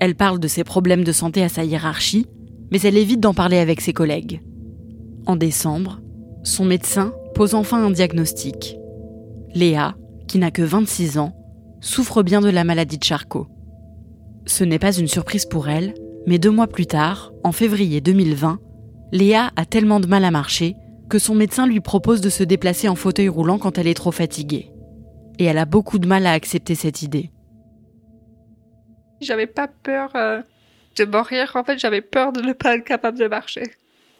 Elle 0.00 0.14
parle 0.14 0.38
de 0.38 0.48
ses 0.48 0.64
problèmes 0.64 1.04
de 1.04 1.12
santé 1.12 1.42
à 1.42 1.48
sa 1.48 1.64
hiérarchie, 1.64 2.26
mais 2.70 2.80
elle 2.82 2.96
évite 2.96 3.20
d'en 3.20 3.34
parler 3.34 3.58
avec 3.58 3.80
ses 3.80 3.92
collègues. 3.92 4.40
En 5.26 5.36
décembre, 5.36 6.00
son 6.42 6.64
médecin 6.64 7.12
pose 7.34 7.54
enfin 7.54 7.82
un 7.82 7.90
diagnostic. 7.90 8.76
Léa, 9.54 9.96
qui 10.28 10.38
n'a 10.38 10.50
que 10.50 10.62
26 10.62 11.18
ans, 11.18 11.32
souffre 11.80 12.22
bien 12.22 12.40
de 12.40 12.50
la 12.50 12.64
maladie 12.64 12.98
de 12.98 13.04
Charcot. 13.04 13.46
Ce 14.46 14.64
n'est 14.64 14.78
pas 14.78 14.92
une 14.92 15.08
surprise 15.08 15.46
pour 15.46 15.68
elle, 15.68 15.94
mais 16.26 16.38
deux 16.38 16.50
mois 16.50 16.66
plus 16.66 16.86
tard, 16.86 17.32
en 17.42 17.52
février 17.52 18.00
2020, 18.00 18.58
Léa 19.12 19.50
a 19.56 19.64
tellement 19.64 20.00
de 20.00 20.06
mal 20.06 20.24
à 20.24 20.30
marcher 20.30 20.76
que 21.08 21.18
son 21.18 21.34
médecin 21.34 21.66
lui 21.66 21.80
propose 21.80 22.20
de 22.20 22.30
se 22.30 22.42
déplacer 22.42 22.88
en 22.88 22.94
fauteuil 22.94 23.28
roulant 23.28 23.58
quand 23.58 23.78
elle 23.78 23.86
est 23.86 23.94
trop 23.94 24.12
fatiguée. 24.12 24.73
Et 25.38 25.44
elle 25.44 25.58
a 25.58 25.64
beaucoup 25.64 25.98
de 25.98 26.06
mal 26.06 26.26
à 26.26 26.32
accepter 26.32 26.74
cette 26.74 27.02
idée. 27.02 27.30
J'avais 29.20 29.46
pas 29.46 29.68
peur 29.68 30.12
euh, 30.14 30.42
de 30.96 31.04
mourir, 31.04 31.52
en 31.54 31.64
fait, 31.64 31.78
j'avais 31.78 32.02
peur 32.02 32.32
de 32.32 32.40
ne 32.40 32.52
pas 32.52 32.76
être 32.76 32.84
capable 32.84 33.18
de 33.18 33.26
marcher. 33.26 33.64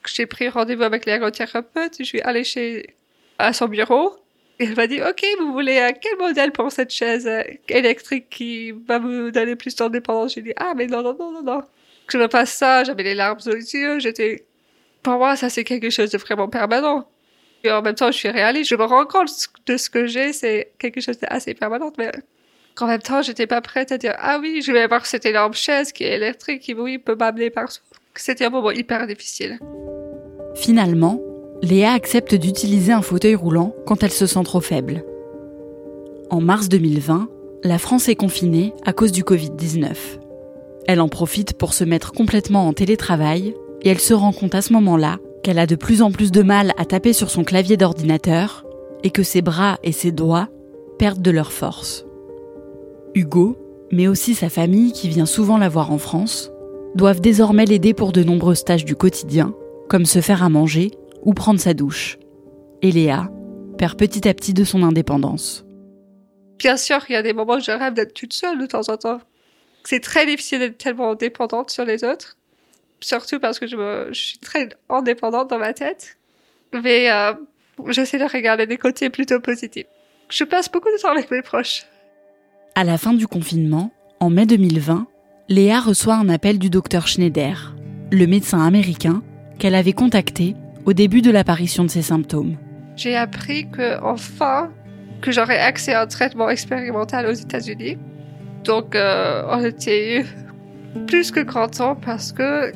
J'ai 0.07 0.27
pris 0.27 0.49
rendez-vous 0.49 0.83
avec 0.83 1.07
l'ergothérapeute, 1.07 1.97
je 1.99 2.05
suis 2.05 2.21
allée 2.21 2.45
chez, 2.45 2.95
à 3.39 3.53
son 3.53 3.69
bureau, 3.69 4.17
Et 4.59 4.65
elle 4.65 4.77
m'a 4.77 4.87
dit, 4.87 5.01
OK, 5.03 5.25
vous 5.41 5.53
voulez 5.53 5.91
quel 6.01 6.19
modèle 6.19 6.53
pour 6.53 6.71
cette 6.71 6.91
chaise 6.91 7.27
euh, 7.27 7.43
électrique 7.69 8.29
qui 8.31 8.73
va 8.73 8.99
vous 8.99 9.31
donner 9.31 9.57
plus 9.57 9.75
d'indépendance? 9.75 10.35
J'ai 10.35 10.43
dit, 10.43 10.53
ah, 10.57 10.75
mais 10.77 10.87
non, 10.87 11.03
non, 11.03 11.17
non, 11.19 11.33
non, 11.33 11.43
non. 11.43 11.63
Je 12.09 12.19
me 12.19 12.29
passe 12.29 12.53
ça, 12.53 12.85
j'avais 12.85 13.03
les 13.03 13.15
larmes 13.15 13.39
aux 13.47 13.51
yeux, 13.51 13.99
j'étais, 13.99 14.45
pour 15.03 15.15
moi, 15.15 15.37
ça 15.37 15.49
c'est 15.49 15.65
quelque 15.65 15.91
chose 15.91 16.11
de 16.11 16.19
vraiment 16.19 16.49
permanent. 16.49 17.09
En 17.71 17.83
même 17.83 17.95
temps, 17.95 18.11
je 18.11 18.19
suis 18.19 18.29
réaliste, 18.29 18.71
je 18.71 18.77
me 18.77 18.85
rends 18.85 19.07
compte 19.07 19.31
de 19.67 19.77
ce 19.77 19.89
que 19.89 20.07
j'ai, 20.07 20.33
c'est 20.33 20.73
quelque 20.79 21.01
chose 21.01 21.19
d'assez 21.19 21.55
permanent, 21.55 21.93
mais 21.99 22.11
en 22.81 22.87
même 22.87 23.01
temps, 23.01 23.23
j'étais 23.23 23.47
pas 23.47 23.61
prête 23.61 23.93
à 23.93 23.99
dire, 23.99 24.15
ah 24.19 24.39
oui, 24.41 24.61
je 24.65 24.73
vais 24.73 24.83
avoir 24.83 25.07
cette 25.07 25.27
énorme 25.27 25.55
chaise 25.55 25.93
qui 25.93 26.05
est 26.05 26.17
électrique, 26.17 26.63
qui, 26.63 26.75
oui, 26.75 26.99
peut 26.99 27.15
m'amener 27.15 27.51
partout. 27.51 27.81
C'était 28.15 28.45
un 28.45 28.51
moment 28.51 28.71
hyper 28.71 29.07
difficile. 29.07 29.59
Finalement, 30.55 31.21
Léa 31.63 31.93
accepte 31.93 32.35
d'utiliser 32.35 32.93
un 32.93 33.03
fauteuil 33.03 33.35
roulant 33.35 33.75
quand 33.87 34.03
elle 34.03 34.11
se 34.11 34.27
sent 34.27 34.43
trop 34.45 34.61
faible. 34.61 35.05
En 36.31 36.41
mars 36.41 36.69
2020, 36.69 37.29
la 37.63 37.79
France 37.79 38.09
est 38.09 38.17
confinée 38.17 38.73
à 38.85 38.93
cause 38.93 39.13
du 39.13 39.23
Covid-19. 39.23 39.95
Elle 40.87 41.01
en 41.01 41.09
profite 41.09 41.57
pour 41.57 41.73
se 41.73 41.85
mettre 41.85 42.13
complètement 42.13 42.69
en 42.69 42.73
télétravail 42.73 43.55
et 43.83 43.89
elle 43.89 44.01
se 44.01 44.15
rend 44.15 44.33
compte 44.33 44.55
à 44.55 44.63
ce 44.63 44.73
moment-là 44.75 45.19
qu'elle 45.45 45.59
a 45.59 45.67
de 45.67 45.77
plus 45.77 46.03
en 46.03 46.11
plus 46.11 46.33
de 46.33 46.43
mal 46.43 46.73
à 46.79 46.87
taper 46.87 47.13
sur 47.13 47.31
son 47.31 47.45
clavier 47.45 47.77
d'ordinateur 47.77 48.65
et 49.05 49.11
que 49.11 49.23
ses 49.23 49.43
bras 49.43 49.79
et 49.85 49.93
ses 49.93 50.11
doigts 50.11 50.49
perdent 50.99 51.23
de 51.23 51.31
leur 51.31 51.53
force. 51.53 52.07
Hugo, 53.15 53.59
mais 53.93 54.09
aussi 54.09 54.35
sa 54.35 54.49
famille 54.49 54.93
qui 54.93 55.09
vient 55.09 55.27
souvent 55.27 55.59
la 55.59 55.69
voir 55.69 55.93
en 55.93 55.99
France, 55.99 56.51
doivent 56.95 57.21
désormais 57.21 57.67
l'aider 57.67 57.93
pour 57.93 58.13
de 58.13 58.25
nombreuses 58.25 58.65
tâches 58.65 58.87
du 58.87 58.97
quotidien, 58.97 59.55
comme 59.89 60.07
se 60.07 60.21
faire 60.21 60.43
à 60.43 60.49
manger 60.49 60.93
ou 61.23 61.35
prendre 61.35 61.61
sa 61.61 61.75
douche. 61.75 62.19
Et 62.81 62.91
Léa 62.91 63.31
perd 63.77 63.99
petit 63.99 64.27
à 64.27 64.33
petit 64.33 64.55
de 64.55 64.65
son 64.65 64.83
indépendance. 64.83 65.67
Bien 66.59 66.79
sûr, 66.79 66.99
il 67.09 67.13
y 67.13 67.17
a 67.17 67.23
des 67.23 67.35
moments 67.35 67.57
où 67.57 67.61
je 67.61 67.71
rêve 67.71 67.93
d'être 67.93 68.15
toute 68.15 68.33
seule 68.33 68.59
de 68.59 68.67
temps 68.67 68.89
en 68.89 68.97
temps. 68.97 69.21
C'est 69.85 70.01
très 70.01 70.25
difficile 70.25 70.61
d'être 70.61 70.79
tellement 70.79 71.15
dépendante 71.15 71.71
sur 71.71 71.85
les 71.85 72.03
autres, 72.03 72.39
surtout 73.01 73.39
parce 73.41 73.59
que 73.59 73.67
je, 73.67 73.77
me, 73.77 74.09
je 74.13 74.21
suis 74.21 74.39
très 74.39 74.69
indépendante 74.89 75.51
dans 75.51 75.59
ma 75.59 75.73
tête. 75.73 76.17
Mais 76.73 77.11
euh, 77.11 77.33
j'essaie 77.89 78.19
de 78.19 78.25
regarder 78.25 78.67
des 78.67 78.79
côtés 78.79 79.11
plutôt 79.11 79.41
positifs. 79.41 79.87
Je 80.29 80.45
passe 80.45 80.71
beaucoup 80.71 80.89
de 80.89 81.01
temps 81.01 81.11
avec 81.11 81.31
mes 81.31 81.43
proches. 81.43 81.85
À 82.75 82.85
la 82.85 82.99
fin 82.99 83.13
du 83.13 83.27
confinement, 83.27 83.93
en 84.21 84.31
mai 84.31 84.47
2020, 84.47 85.07
Léa 85.49 85.81
reçoit 85.81 86.15
un 86.17 86.29
appel 86.29 86.59
du 86.59 86.71
docteur 86.71 87.07
Schneider, 87.07 87.75
le 88.11 88.27
médecin 88.27 88.65
américain 88.67 89.23
qu'elle 89.59 89.75
avait 89.75 89.93
contacté 89.93 90.57
au 90.87 90.93
début 90.93 91.23
de 91.23 91.31
l'apparition 91.31 91.85
de 91.85 91.91
ses 91.91 92.03
symptômes. 92.03 92.57
J'ai 92.97 93.17
appris 93.17 93.71
que 93.71 94.01
enfin 94.03 94.73
que 95.21 95.33
j'aurais 95.33 95.59
accès 95.59 95.95
à 95.95 96.03
un 96.03 96.07
traitement 96.07 96.51
expérimental 96.51 97.27
aux 97.27 97.33
États-Unis. 97.33 97.99
Donc 98.65 98.95
euh, 98.95 99.43
on 99.49 99.65
était 99.65 100.25
plus 101.07 101.31
que 101.31 101.41
content 101.41 101.97
parce 101.97 102.33
que 102.33 102.73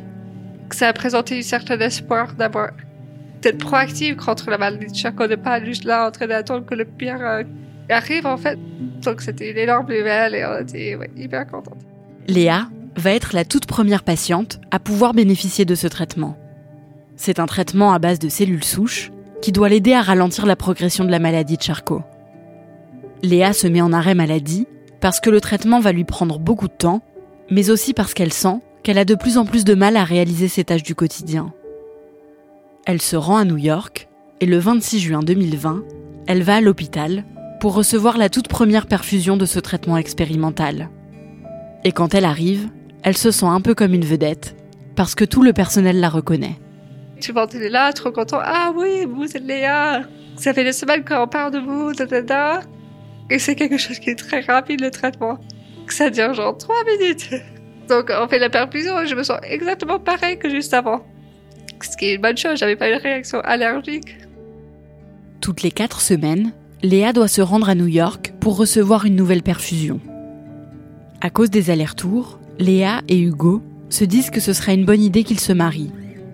ça 0.75 0.89
a 0.89 0.93
présenté 0.93 1.39
un 1.39 1.43
certain 1.43 1.79
espoir 1.79 2.35
d'être 2.35 3.59
proactive 3.59 4.17
contre 4.17 4.51
la 4.51 4.59
maladie 4.59 4.87
de 4.87 4.97
Charcot, 4.97 5.27
de 5.27 5.37
pas 5.37 5.63
juste 5.65 5.85
là 5.85 6.09
en 6.09 6.11
train 6.11 6.27
d'attendre 6.27 6.67
que 6.67 6.75
le 6.75 6.85
pire 6.85 7.21
euh, 7.21 7.43
arrive 7.89 8.27
en 8.27 8.37
fait. 8.37 8.59
Donc 9.03 9.21
c'était 9.21 9.51
une 9.51 9.59
énorme 9.59 9.87
nouvelle 9.89 10.35
et 10.35 10.45
on 10.45 10.61
était 10.61 10.99
hyper 11.17 11.47
contente. 11.47 11.79
Léa 12.27 12.69
va 12.97 13.13
être 13.13 13.35
la 13.35 13.45
toute 13.45 13.67
première 13.67 14.03
patiente 14.03 14.61
à 14.71 14.79
pouvoir 14.79 15.15
bénéficier 15.15 15.65
de 15.65 15.75
ce 15.75 15.87
traitement. 15.87 16.37
C'est 17.17 17.39
un 17.39 17.47
traitement 17.47 17.93
à 17.93 17.99
base 17.99 18.19
de 18.19 18.29
cellules 18.29 18.65
souches 18.65 19.11
qui 19.41 19.53
doit 19.53 19.69
l'aider 19.69 19.93
à 19.93 20.03
ralentir 20.03 20.47
la 20.47 20.57
progression 20.57 21.05
de 21.05 21.11
la 21.11 21.19
maladie 21.19 21.57
de 21.57 21.63
Charcot. 21.63 22.03
Léa 23.23 23.53
se 23.53 23.67
met 23.67 23.81
en 23.81 23.93
arrêt 23.93 24.15
maladie 24.15 24.67
parce 25.01 25.21
que 25.21 25.31
le 25.31 25.41
traitement 25.41 25.81
va 25.81 25.93
lui 25.93 26.05
prendre 26.05 26.39
beaucoup 26.39 26.69
de 26.69 26.73
temps, 26.73 27.03
mais 27.51 27.71
aussi 27.71 27.95
parce 27.95 28.15
qu'elle 28.15 28.33
sent 28.33 28.61
qu'elle 28.88 28.97
a 28.97 29.04
de 29.04 29.14
plus 29.14 29.37
en 29.37 29.45
plus 29.45 29.64
de 29.64 29.75
mal 29.75 29.99
à 29.99 30.04
réaliser 30.04 30.49
ses 30.49 30.64
tâches 30.64 30.83
du 30.83 30.95
quotidien. 30.95 31.52
Elle 32.87 33.02
se 33.02 33.16
rend 33.16 33.37
à 33.37 33.45
New 33.45 33.59
York 33.59 34.09
et 34.40 34.47
le 34.47 34.57
26 34.57 35.00
juin 35.00 35.21
2020, 35.21 35.85
elle 36.26 36.42
va 36.42 36.54
à 36.54 36.61
l'hôpital 36.62 37.26
pour 37.61 37.75
recevoir 37.75 38.16
la 38.16 38.30
toute 38.30 38.49
première 38.49 38.87
perfusion 38.87 39.37
de 39.37 39.45
ce 39.45 39.59
traitement 39.59 39.99
expérimental. 39.99 40.88
Et 41.85 41.92
quand 41.92 42.14
elle 42.14 42.25
arrive, 42.25 42.71
elle 43.02 43.18
se 43.18 43.30
sent 43.30 43.45
un 43.45 43.61
peu 43.61 43.75
comme 43.75 43.92
une 43.92 44.07
vedette, 44.07 44.57
parce 44.97 45.14
que 45.14 45.26
tout 45.26 45.42
le 45.42 45.52
personnel 45.52 46.00
la 46.00 46.09
reconnaît. 46.09 46.59
Tu 47.21 47.33
vois, 47.33 47.45
est 47.45 47.68
là, 47.68 47.92
trop 47.92 48.11
content. 48.11 48.40
Ah 48.40 48.73
oui, 48.75 49.04
vous 49.04 49.25
êtes 49.25 49.45
Léa. 49.45 50.04
Ça 50.37 50.54
fait 50.54 50.64
des 50.64 50.73
semaines 50.73 51.04
qu'on 51.04 51.28
parle 51.28 51.52
de 51.52 51.59
vous, 51.59 51.92
da, 51.92 52.62
Et 53.28 53.38
c'est 53.38 53.54
quelque 53.54 53.76
chose 53.76 53.99
qui 53.99 54.09
est 54.09 54.18
très 54.18 54.40
rapide, 54.40 54.80
le 54.80 54.90
traitement. 54.90 55.38
Ça 55.88 56.09
dure 56.09 56.33
genre 56.33 56.57
trois 56.57 56.85
minutes. 56.85 57.28
Donc, 57.88 58.11
on 58.11 58.28
fait 58.28 58.38
la 58.38 58.50
perfusion 58.50 59.00
et 59.00 59.07
je 59.07 59.14
me 59.14 59.23
sens 59.23 59.38
exactement 59.42 59.99
pareil 59.99 60.38
que 60.38 60.50
juste 60.50 60.75
avant. 60.75 61.04
Ce 61.80 61.97
qui 61.97 62.07
est 62.07 62.14
une 62.14 62.23
bonne 62.23 62.37
chose, 62.37 62.59
j'avais 62.59 62.76
pas 62.76 62.88
une 62.88 63.00
réaction 63.00 63.40
allergique. 63.40 64.16
Toutes 65.40 65.62
les 65.62 65.71
quatre 65.71 66.00
semaines, 66.00 66.52
Léa 66.83 67.12
doit 67.12 67.28
se 67.28 67.40
rendre 67.40 67.68
à 67.68 67.75
New 67.75 67.87
York 67.87 68.35
pour 68.40 68.57
recevoir 68.57 69.04
une 69.07 69.16
nouvelle 69.16 69.42
perfusion. 69.42 70.00
À 71.21 71.30
cause 71.30 71.50
des 71.50 71.71
allers-retours, 71.71 72.38
Léa 72.59 73.02
et 73.09 73.18
Hugo 73.18 73.62
se 73.88 74.04
disent 74.04 74.30
que 74.30 74.40
ce 74.40 74.52
serait 74.52 74.75
une 74.75 74.85
bonne 74.85 75.02
idée 75.02 75.25
qu'ils 75.25 75.40
se 75.40 75.52
marient, 75.52 75.92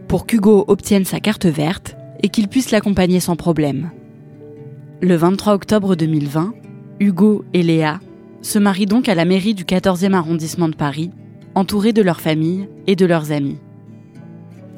pour 0.08 0.26
qu'Hugo 0.26 0.64
obtienne 0.68 1.04
sa 1.04 1.20
carte 1.20 1.46
verte 1.46 1.96
et 2.22 2.28
qu'il 2.28 2.48
puisse 2.48 2.70
l'accompagner 2.70 3.20
sans 3.20 3.36
problème. 3.36 3.90
Le 5.00 5.14
23 5.14 5.54
octobre 5.54 5.96
2020, 5.96 6.54
Hugo 7.00 7.44
et 7.52 7.62
Léa 7.62 8.00
se 8.42 8.58
marient 8.58 8.86
donc 8.86 9.08
à 9.08 9.14
la 9.14 9.24
mairie 9.24 9.54
du 9.54 9.64
14e 9.64 10.14
arrondissement 10.14 10.68
de 10.68 10.74
Paris, 10.74 11.10
entourés 11.54 11.92
de 11.92 12.02
leur 12.02 12.20
famille 12.20 12.68
et 12.86 12.96
de 12.96 13.06
leurs 13.06 13.32
amis. 13.32 13.58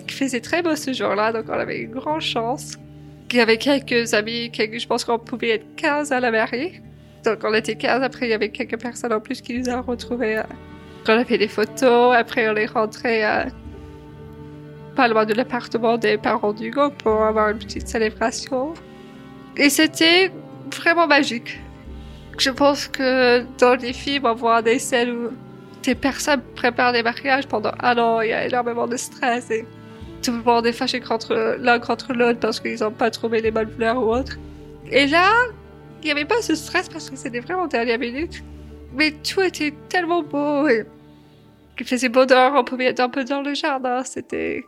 Il 0.04 0.12
faisait 0.12 0.40
très 0.40 0.62
beau 0.62 0.76
ce 0.76 0.92
jour-là, 0.92 1.33
donc 1.33 1.45
on 1.49 1.52
avait 1.52 1.80
une 1.80 1.90
grande 1.90 2.21
chance. 2.21 2.75
Il 3.30 3.37
y 3.37 3.40
avait 3.40 3.59
quelques 3.59 4.14
amis, 4.14 4.50
quelques, 4.50 4.78
je 4.78 4.87
pense 4.87 5.04
qu'on 5.04 5.18
pouvait 5.18 5.50
être 5.50 5.66
15 5.76 6.12
à 6.12 6.21
la 6.21 6.30
mairie. 6.30 6.80
Donc 7.25 7.38
on 7.42 7.52
était 7.54 7.75
15, 7.75 8.02
après 8.02 8.26
il 8.26 8.30
y 8.30 8.35
avait 8.35 8.50
quelques 8.50 8.80
personnes 8.80 9.12
en 9.12 9.21
plus 9.21 9.40
qui 9.40 9.59
nous 9.59 9.68
ont 9.68 9.83
retrouvés. 9.83 10.42
On 11.09 11.12
a 11.12 11.25
fait 11.25 11.38
des 11.38 11.49
photos, 11.49 12.14
après 12.14 12.49
on 12.49 12.56
est 12.56 12.66
rentré 12.66 13.23
pas 14.95 15.09
loin 15.09 15.26
de 15.26 15.35
l'appartement 15.35 15.99
des 15.99 16.16
parents 16.16 16.52
d'Hugo 16.52 16.90
pour 16.90 17.23
avoir 17.23 17.50
une 17.50 17.59
petite 17.59 17.87
célébration. 17.87 18.73
Et 19.56 19.71
c'était 19.71 20.30
vraiment 20.75 21.06
magique. 21.06 21.61
Je 22.38 22.50
pense 22.50 22.88
que 22.88 23.45
dans 23.59 23.75
les 23.75 23.92
films, 23.92 24.26
on 24.26 24.35
voit 24.35 24.62
des 24.62 24.78
scènes 24.78 25.11
où 25.11 25.30
des 25.87 25.95
personnes 25.95 26.43
préparent 26.55 26.93
des 26.93 27.02
mariages 27.02 27.47
pendant 27.47 27.73
un 27.81 27.97
an, 27.97 28.21
il 28.21 28.31
y 28.31 28.33
a 28.33 28.45
énormément 28.45 28.87
de 28.87 28.97
stress 28.97 29.50
et 29.50 29.64
tout 30.23 30.33
le 30.33 30.43
monde 30.43 30.66
est 30.66 30.73
fâché 30.73 31.00
contre 31.00 31.57
l'un 31.61 31.78
contre 31.78 32.12
l'autre 32.12 32.40
parce 32.40 32.61
qu'ils 32.61 32.81
n'ont 32.81 32.90
pas 32.90 33.11
trouvé 33.11 33.40
les 33.40 33.50
bonnes 33.50 33.71
fleurs 33.71 33.97
ou 33.97 34.12
autre. 34.12 34.37
Et 34.90 35.07
là, 35.07 35.31
il 36.02 36.07
n'y 36.07 36.11
avait 36.11 36.25
pas 36.25 36.43
ce 36.43 36.55
stress 36.55 36.88
parce 36.88 37.09
que 37.09 37.16
c'était 37.16 37.40
vraiment 37.40 37.66
dernière 37.66 37.99
minute. 37.99 38.43
Mais 38.95 39.12
tout 39.12 39.43
était 39.43 39.75
tellement 39.88 40.23
beau 40.23 40.69
et 40.69 40.85
il 41.78 41.87
faisait 41.87 42.09
beau 42.09 42.25
dehors, 42.25 42.55
on 42.55 42.64
pouvait 42.64 42.87
être 42.87 43.00
un 43.00 43.09
peu 43.09 43.25
dans 43.25 43.43
le 43.43 43.55
jardin. 43.55 44.02
C'était 44.05 44.64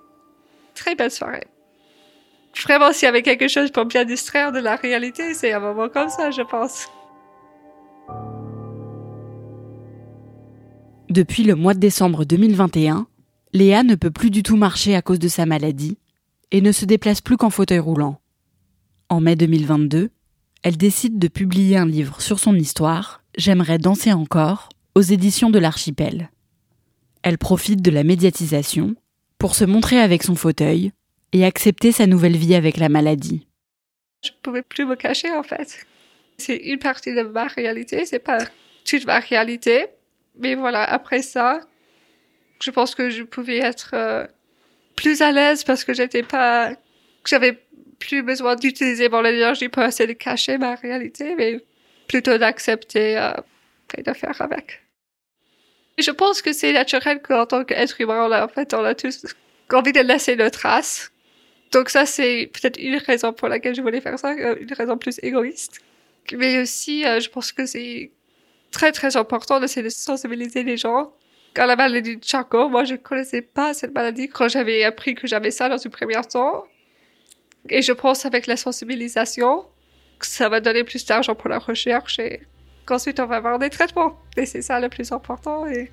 très 0.75 0.95
belle 0.95 1.11
soirée. 1.11 1.47
Vraiment, 2.63 2.93
s'il 2.93 3.07
y 3.07 3.09
avait 3.09 3.23
quelque 3.23 3.49
chose 3.49 3.71
pour 3.71 3.85
bien 3.85 4.05
distraire 4.05 4.53
de 4.53 4.59
la 4.59 4.77
réalité, 4.77 5.35
c'est 5.35 5.53
un 5.53 5.61
moment 5.61 5.89
comme 5.89 6.09
ça, 6.09 6.31
je 6.31 6.43
pense. 6.43 6.89
Depuis 11.19 11.43
le 11.43 11.57
mois 11.57 11.75
de 11.75 11.81
décembre 11.81 12.25
2021, 12.25 13.09
Léa 13.53 13.83
ne 13.83 13.97
peut 13.97 14.13
plus 14.13 14.31
du 14.31 14.45
tout 14.45 14.55
marcher 14.55 14.95
à 14.95 15.03
cause 15.03 15.19
de 15.19 15.27
sa 15.27 15.47
maladie 15.47 15.99
et 16.53 16.61
ne 16.61 16.71
se 16.71 16.85
déplace 16.85 17.21
plus 17.21 17.37
qu'en 17.37 17.51
fauteuil 17.51 17.81
roulant. 17.81 18.21
En 19.09 19.21
mai 19.21 19.35
2022, 19.35 20.11
elle 20.63 20.77
décide 20.77 21.19
de 21.19 21.27
publier 21.27 21.77
un 21.77 21.87
livre 21.87 22.21
sur 22.21 22.39
son 22.39 22.55
histoire, 22.55 23.25
J'aimerais 23.37 23.79
danser 23.79 24.13
encore, 24.13 24.69
aux 24.95 25.01
éditions 25.01 25.51
de 25.51 25.59
l'Archipel. 25.59 26.31
Elle 27.25 27.37
profite 27.37 27.83
de 27.83 27.91
la 27.91 28.05
médiatisation 28.05 28.95
pour 29.39 29.57
se 29.57 29.65
montrer 29.65 29.99
avec 29.99 30.23
son 30.23 30.37
fauteuil 30.37 30.93
et 31.33 31.45
accepter 31.45 31.91
sa 31.91 32.07
nouvelle 32.07 32.37
vie 32.37 32.55
avec 32.55 32.77
la 32.77 32.89
maladie. 32.89 33.49
Je 34.25 34.31
pouvais 34.41 34.63
plus 34.63 34.87
me 34.87 34.95
cacher 34.95 35.33
en 35.33 35.43
fait. 35.43 35.85
C'est 36.37 36.59
une 36.59 36.79
partie 36.79 37.13
de 37.13 37.23
ma 37.23 37.49
réalité, 37.49 38.07
c'est 38.07 38.21
pas 38.21 38.39
toute 38.85 39.05
ma 39.05 39.19
réalité. 39.19 39.89
Mais 40.39 40.55
voilà, 40.55 40.85
après 40.85 41.23
ça, 41.23 41.61
je 42.63 42.71
pense 42.71 42.95
que 42.95 43.11
je 43.11 43.23
pouvais 43.23 43.59
être 43.59 43.91
euh, 43.95 44.27
plus 44.97 45.23
à 45.23 45.33
l'aise 45.33 45.65
parce 45.65 45.85
que 45.85 45.95
j'étais 45.95 46.23
pas, 46.23 46.73
j'avais 47.25 47.59
plus 47.99 48.23
besoin 48.23 48.57
d'utiliser 48.57 49.09
mon 49.09 49.25
énergie 49.25 49.69
pour 49.69 49.83
essayer 49.83 50.07
de 50.07 50.19
cacher 50.19 50.59
ma 50.59 50.75
réalité, 50.75 51.35
mais 51.37 51.61
plutôt 52.07 52.39
d'accepter 52.39 53.19
euh, 53.19 53.33
et 53.97 54.03
de 54.03 54.13
faire 54.13 54.41
avec. 54.41 54.83
je 55.99 56.11
pense 56.11 56.43
que 56.43 56.53
c'est 56.53 56.73
naturel 56.73 57.21
qu'en 57.21 57.47
tant 57.47 57.65
qu'être 57.65 58.01
humain, 58.01 58.27
on 58.29 58.33
a, 58.33 58.45
en 58.45 58.49
fait, 58.49 58.73
on 58.75 58.85
a 58.85 58.95
tous 58.95 59.27
envie 59.73 59.93
de 59.93 60.01
laisser 60.01 60.37
nos 60.37 60.51
traces. 60.51 61.11
Donc 61.73 61.91
ça, 61.91 62.07
c'est 62.07 62.51
peut-être 62.53 62.79
une 62.79 62.97
raison 62.97 63.33
pour 63.33 63.49
laquelle 63.49 63.75
je 63.75 63.83
voulais 63.83 64.01
faire 64.01 64.19
ça, 64.19 64.33
euh, 64.33 64.57
une 64.61 64.73
raison 64.73 64.97
plus 64.97 65.19
égoïste. 65.23 65.81
Mais 66.33 66.61
aussi, 66.61 67.05
euh, 67.05 67.21
je 67.21 67.29
pense 67.29 67.53
que 67.53 67.67
c'est 67.67 68.11
très 68.71 68.93
très 68.93 69.17
important 69.17 69.61
de 69.61 69.67
sensibiliser 69.67 70.63
les 70.63 70.77
gens. 70.77 71.13
Quand 71.55 71.67
la 71.67 71.77
maladie 71.77 72.17
de 72.17 72.25
Charcot, 72.25 72.69
moi 72.69 72.85
je 72.85 72.95
connaissais 72.95 73.43
pas 73.43 73.75
cette 73.75 73.95
maladie 73.95 74.29
quand 74.29 74.49
j'avais 74.49 74.85
appris 74.85 75.15
que 75.15 75.27
j'avais 75.27 75.51
ça 75.51 75.69
dans 75.69 75.79
une 75.79 75.91
première 75.91 76.27
temps. 76.27 76.65
Et 77.69 77.83
je 77.83 77.93
pense 77.93 78.25
avec 78.25 78.47
la 78.47 78.57
sensibilisation, 78.57 79.65
que 80.19 80.27
ça 80.27 80.49
va 80.49 80.61
donner 80.61 80.85
plus 80.85 81.05
d'argent 81.05 81.35
pour 81.35 81.49
la 81.49 81.59
recherche 81.59 82.19
et 82.19 82.41
qu'ensuite 82.87 83.21
on 83.21 83.27
va 83.27 83.37
avoir 83.37 83.59
des 83.59 83.71
traitements. 83.71 84.19
Et 84.37 84.47
c'est 84.47 84.63
ça 84.63 84.81
le 84.81 84.89
plus 84.89 85.13
important 85.13 85.67
et 85.67 85.91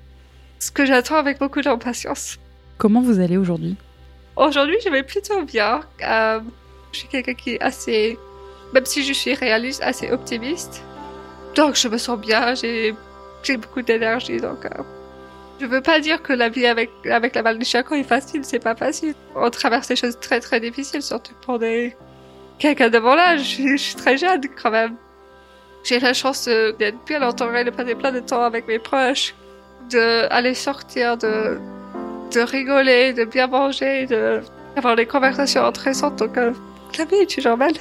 ce 0.58 0.70
que 0.70 0.86
j'attends 0.86 1.16
avec 1.16 1.38
beaucoup 1.38 1.60
d'impatience. 1.60 2.38
Comment 2.78 3.00
vous 3.00 3.20
allez 3.20 3.36
aujourd'hui? 3.36 3.76
Aujourd'hui, 4.36 4.76
je 4.84 4.90
vais 4.90 5.02
plutôt 5.02 5.42
bien. 5.42 5.80
Euh, 6.02 6.40
je 6.92 6.98
suis 6.98 7.08
quelqu'un 7.08 7.34
qui 7.34 7.54
est 7.54 7.60
assez, 7.60 8.18
même 8.72 8.84
si 8.84 9.02
je 9.02 9.12
suis 9.12 9.34
réaliste, 9.34 9.82
assez 9.82 10.10
optimiste. 10.10 10.82
Donc 11.56 11.74
je 11.74 11.88
me 11.88 11.96
sens 11.96 12.18
bien, 12.18 12.54
j'ai 12.54 12.94
beaucoup 13.56 13.82
d'énergie. 13.82 14.36
Donc 14.36 14.66
euh, 14.66 14.82
je 15.58 15.66
veux 15.66 15.80
pas 15.80 16.00
dire 16.00 16.22
que 16.22 16.34
la 16.34 16.50
vie 16.50 16.66
avec, 16.66 16.90
avec 17.10 17.34
la 17.34 17.42
maladie 17.42 17.64
de 17.64 17.64
Charcot 17.64 17.94
est 17.94 18.04
facile, 18.04 18.44
c'est 18.44 18.58
pas 18.58 18.76
facile. 18.76 19.14
On 19.34 19.48
traverse 19.50 19.88
des 19.88 19.96
choses 19.96 20.18
très 20.20 20.38
très 20.38 20.60
difficiles, 20.60 21.02
surtout 21.02 21.32
pour 21.40 21.58
des 21.58 21.96
quelqu'un 22.58 22.90
de 22.90 22.98
mon 22.98 23.16
âge. 23.16 23.56
Je, 23.58 23.76
suis 23.76 23.94
très 23.96 24.18
jeune 24.18 24.42
quand 24.62 24.70
même. 24.70 24.96
J'ai 25.82 25.98
la 25.98 26.12
chance 26.12 26.46
d'être 26.46 26.98
bien 27.06 27.22
entourée, 27.22 27.64
de 27.64 27.70
passer 27.70 27.94
plein 27.94 28.12
de 28.12 28.20
temps 28.20 28.42
avec 28.42 28.68
mes 28.68 28.78
proches, 28.78 29.34
de 29.90 30.26
aller 30.30 30.52
sortir, 30.54 31.16
de, 31.16 31.58
de 32.34 32.40
rigoler, 32.40 33.14
de 33.14 33.24
bien 33.24 33.46
manger, 33.46 34.06
de 34.06 34.40
avoir 34.76 34.94
des 34.94 35.06
conversations 35.06 35.64
intéressantes. 35.64 36.16
Donc 36.16 36.36
euh, 36.36 36.52
la 36.98 37.04
vie 37.06 37.16
est 37.16 37.34
toujours 37.34 37.56
belle. 37.56 37.76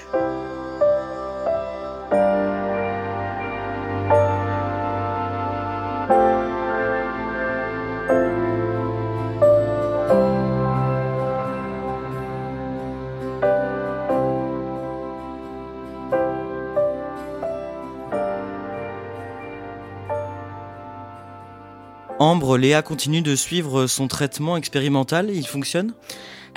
Ambre, 22.17 22.57
Léa 22.57 22.81
continue 22.81 23.21
de 23.21 23.35
suivre 23.35 23.87
son 23.87 24.07
traitement 24.07 24.55
expérimental, 24.55 25.29
il 25.29 25.45
fonctionne? 25.45 25.93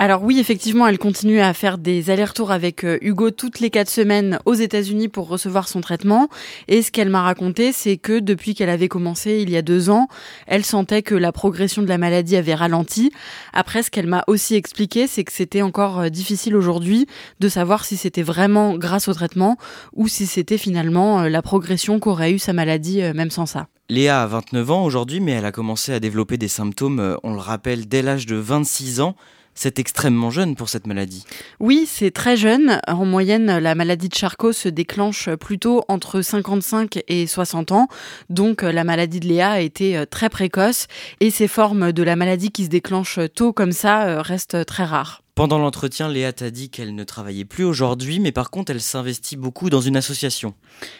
Alors 0.01 0.23
oui, 0.23 0.39
effectivement, 0.39 0.87
elle 0.87 0.97
continue 0.97 1.41
à 1.41 1.53
faire 1.53 1.77
des 1.77 2.09
allers-retours 2.09 2.51
avec 2.53 2.85
euh, 2.85 2.97
Hugo 3.01 3.31
toutes 3.31 3.59
les 3.59 3.69
quatre 3.69 3.89
semaines 3.89 4.39
aux 4.45 4.53
États-Unis 4.53 5.09
pour 5.09 5.27
recevoir 5.27 5.67
son 5.67 5.81
traitement. 5.81 6.29
Et 6.69 6.81
ce 6.81 6.89
qu'elle 6.89 7.09
m'a 7.09 7.21
raconté, 7.21 7.73
c'est 7.73 7.97
que 7.97 8.19
depuis 8.19 8.55
qu'elle 8.55 8.69
avait 8.69 8.87
commencé 8.87 9.41
il 9.41 9.49
y 9.49 9.57
a 9.57 9.61
deux 9.61 9.89
ans, 9.89 10.07
elle 10.47 10.63
sentait 10.63 11.01
que 11.01 11.15
la 11.15 11.33
progression 11.33 11.81
de 11.81 11.89
la 11.89 11.97
maladie 11.97 12.37
avait 12.37 12.55
ralenti. 12.55 13.11
Après, 13.51 13.83
ce 13.83 13.91
qu'elle 13.91 14.07
m'a 14.07 14.23
aussi 14.27 14.55
expliqué, 14.55 15.05
c'est 15.05 15.25
que 15.25 15.33
c'était 15.33 15.63
encore 15.63 15.99
euh, 15.99 16.07
difficile 16.07 16.55
aujourd'hui 16.55 17.05
de 17.41 17.49
savoir 17.49 17.83
si 17.83 17.97
c'était 17.97 18.23
vraiment 18.23 18.77
grâce 18.77 19.09
au 19.09 19.13
traitement 19.13 19.57
ou 19.91 20.07
si 20.07 20.27
c'était 20.27 20.57
finalement 20.57 21.23
euh, 21.23 21.27
la 21.27 21.41
progression 21.41 21.99
qu'aurait 21.99 22.31
eu 22.31 22.39
sa 22.39 22.53
maladie 22.53 23.01
même 23.13 23.31
sans 23.31 23.45
ça. 23.45 23.67
Léa 23.89 24.21
a 24.21 24.27
29 24.27 24.71
ans 24.71 24.85
aujourd'hui, 24.85 25.19
mais 25.19 25.33
elle 25.33 25.45
a 25.45 25.51
commencé 25.51 25.91
à 25.91 25.99
développer 25.99 26.37
des 26.37 26.47
symptômes, 26.47 27.17
on 27.23 27.33
le 27.33 27.39
rappelle, 27.39 27.87
dès 27.89 28.01
l'âge 28.01 28.27
de 28.27 28.37
26 28.37 29.01
ans. 29.01 29.15
C'est 29.61 29.77
extrêmement 29.77 30.29
jeune 30.29 30.55
pour 30.55 30.69
cette 30.69 30.87
maladie. 30.87 31.25
Oui, 31.59 31.85
c'est 31.85 32.11
très 32.11 32.37
jeune. 32.37 32.79
En 32.87 33.03
moyenne, 33.03 33.57
la 33.57 33.75
maladie 33.75 34.07
de 34.07 34.15
Charcot 34.15 34.53
se 34.53 34.69
déclenche 34.69 35.29
plutôt 35.31 35.83
entre 35.89 36.21
55 36.21 37.01
et 37.09 37.27
60 37.27 37.73
ans. 37.73 37.89
Donc 38.29 38.61
la 38.61 38.85
maladie 38.85 39.19
de 39.19 39.27
Léa 39.27 39.51
a 39.51 39.59
été 39.59 39.97
euh, 39.97 40.05
très 40.05 40.29
précoce 40.29 40.87
et 41.19 41.29
ces 41.29 41.49
formes 41.49 41.91
de 41.91 42.03
la 42.03 42.15
maladie 42.15 42.51
qui 42.51 42.63
se 42.63 42.69
déclenchent 42.69 43.19
tôt 43.35 43.51
comme 43.51 43.73
ça 43.73 44.07
euh, 44.07 44.21
restent 44.21 44.65
très 44.65 44.85
rares. 44.85 45.23
Pendant 45.39 45.57
l'entretien, 45.57 46.09
Léa 46.09 46.33
t'a 46.33 46.51
dit 46.51 46.69
qu'elle 46.69 46.93
ne 46.93 47.05
travaillait 47.05 47.45
plus 47.45 47.63
aujourd'hui, 47.63 48.19
mais 48.19 48.33
par 48.33 48.49
contre, 48.51 48.73
elle 48.73 48.81
s'investit 48.81 49.37
beaucoup 49.37 49.69
dans 49.69 49.79
une 49.79 49.95
association. 49.95 50.53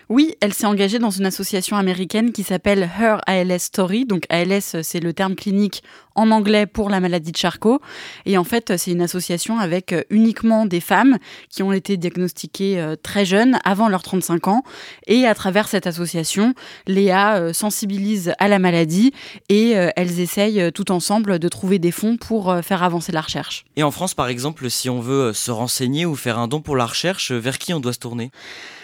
Oui, 0.08 0.34
elle 0.40 0.54
s'est 0.54 0.66
engagée 0.66 0.98
dans 0.98 1.10
une 1.10 1.26
association 1.26 1.76
américaine 1.76 2.32
qui 2.32 2.44
s'appelle 2.44 2.90
Her 2.98 3.20
ALS 3.28 3.60
Story. 3.60 4.06
Donc 4.06 4.24
ALS, 4.30 4.82
c'est 4.82 5.02
le 5.02 5.12
terme 5.12 5.36
clinique 5.36 5.84
en 6.20 6.32
anglais 6.32 6.66
pour 6.66 6.90
la 6.90 7.00
maladie 7.00 7.32
de 7.32 7.38
Charcot. 7.38 7.80
Et 8.26 8.38
en 8.38 8.44
fait, 8.44 8.78
c'est 8.78 8.92
une 8.92 9.02
association 9.02 9.60
avec 9.60 9.94
euh, 9.94 10.04
uniquement 10.10 10.66
des 10.66 10.82
femmes 10.82 11.18
qui 11.50 11.64
ont 11.64 11.72
été 11.72 11.98
diagnostiquées 11.98 12.80
euh, 12.80 12.96
très 13.02 13.26
jeunes, 13.26 13.60
avant 13.64 13.88
leurs 13.88 14.04
35 14.04 14.48
ans. 14.48 14.64
Et 15.08 15.26
à 15.26 15.36
travers 15.36 15.68
cette 15.68 15.88
association, 15.88 16.54
Léa 16.88 17.36
euh, 17.38 17.54
sensibilise 17.54 18.34
à 18.40 18.48
la 18.48 18.60
maladie 18.60 19.14
et 19.48 19.72
elles 19.72 20.20
essayent 20.20 20.72
tout 20.74 20.92
ensemble 20.92 21.40
de 21.40 21.48
trouver 21.48 21.80
des 21.80 21.92
fonds 21.92 22.18
pour 22.18 22.56
faire 22.64 22.84
avancer 22.84 23.12
la 23.12 23.22
recherche. 23.22 23.66
Et 23.76 23.84
en 23.84 23.92
France, 23.92 24.14
par 24.14 24.29
par 24.30 24.34
exemple, 24.34 24.70
si 24.70 24.92
on 24.92 25.00
veut 25.00 25.30
euh, 25.30 25.34
se 25.34 25.50
renseigner 25.50 26.06
ou 26.06 26.14
faire 26.14 26.38
un 26.38 26.48
don 26.48 26.62
pour 26.62 26.76
la 26.76 26.86
recherche, 26.86 27.32
vers 27.32 27.58
qui 27.58 27.74
on 27.74 27.80
doit 27.80 27.94
se 27.94 27.98
tourner? 27.98 28.30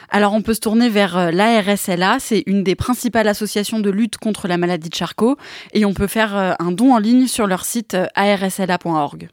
Alors 0.10 0.34
on 0.34 0.42
peut 0.42 0.56
se 0.56 0.60
tourner 0.60 0.90
vers 0.90 1.16
euh, 1.16 1.30
l'ARSLA, 1.30 2.18
c'est 2.20 2.42
une 2.48 2.64
des 2.64 2.74
principales 2.74 3.28
associations 3.28 3.80
de 3.80 3.92
lutte 3.92 4.18
contre 4.18 4.48
la 4.48 4.58
maladie 4.58 4.90
de 4.90 4.96
Charcot, 4.96 5.38
et 5.72 5.86
on 5.86 5.94
peut 5.94 6.08
faire 6.08 6.36
euh, 6.36 6.54
un 6.58 6.72
don 6.72 6.96
en 6.96 6.98
ligne 6.98 7.28
sur 7.28 7.46
leur 7.46 7.64
site 7.64 7.96
arsla.org. 8.16 9.30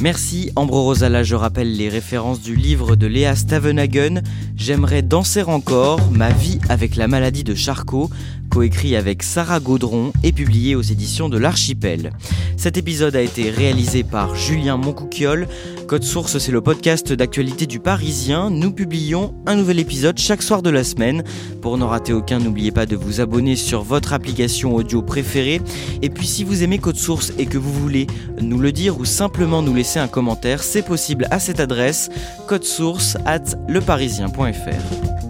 Merci 0.00 0.50
Ambro 0.56 0.84
Rosala, 0.84 1.24
je 1.24 1.34
rappelle 1.34 1.76
les 1.76 1.90
références 1.90 2.40
du 2.40 2.56
livre 2.56 2.96
de 2.96 3.06
Léa 3.06 3.36
Stavenhagen, 3.36 4.22
J'aimerais 4.56 5.02
danser 5.02 5.42
encore, 5.42 6.00
ma 6.10 6.30
vie 6.30 6.58
avec 6.70 6.96
la 6.96 7.06
maladie 7.06 7.44
de 7.44 7.54
Charcot, 7.54 8.08
coécrit 8.50 8.96
avec 8.96 9.22
Sarah 9.22 9.60
Gaudron 9.60 10.12
et 10.22 10.32
publié 10.32 10.74
aux 10.74 10.82
éditions 10.82 11.28
de 11.28 11.38
l'Archipel. 11.38 12.12
Cet 12.56 12.76
épisode 12.76 13.16
a 13.16 13.22
été 13.22 13.48
réalisé 13.48 14.02
par 14.02 14.34
Julien 14.34 14.76
Moncouquiole. 14.76 15.48
Code 15.86 16.04
Source, 16.04 16.36
c'est 16.38 16.52
le 16.52 16.60
podcast 16.60 17.12
d'actualité 17.12 17.66
du 17.66 17.80
Parisien. 17.80 18.50
Nous 18.50 18.72
publions 18.72 19.34
un 19.46 19.56
nouvel 19.56 19.78
épisode 19.78 20.18
chaque 20.18 20.42
soir 20.42 20.60
de 20.60 20.68
la 20.68 20.84
semaine. 20.84 21.24
Pour 21.62 21.78
n'en 21.78 21.88
rater 21.88 22.12
aucun, 22.12 22.38
n'oubliez 22.38 22.72
pas 22.72 22.84
de 22.84 22.96
vous 22.96 23.20
abonner 23.20 23.56
sur 23.56 23.82
votre 23.82 24.12
application 24.12 24.74
audio 24.74 25.00
préférée. 25.00 25.62
Et 26.02 26.10
puis 26.10 26.26
si 26.26 26.44
vous 26.44 26.62
aimez 26.62 26.78
Code 26.78 26.98
Source 26.98 27.32
et 27.38 27.46
que 27.46 27.58
vous 27.58 27.72
voulez 27.72 28.08
nous 28.42 28.58
le 28.58 28.72
dire 28.72 28.98
ou 28.98 29.04
simplement 29.04 29.62
nous 29.62 29.74
laisser 29.74 29.98
un 29.98 30.08
commentaire, 30.08 30.62
c'est 30.62 30.84
possible 30.84 31.26
à 31.30 31.38
cette 31.38 31.60
adresse 31.60 32.10
code 32.46 32.64
source 32.64 33.16
at 33.26 33.44
leparisien.fr. 33.68 35.29